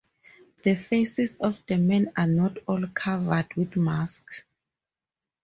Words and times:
The 0.63 0.73
faces 0.73 1.37
of 1.37 1.63
the 1.67 1.77
men 1.77 2.11
are 2.17 2.25
not 2.25 2.57
all 2.67 2.87
covered 2.87 3.53
with 3.53 3.75
masks. 3.75 4.41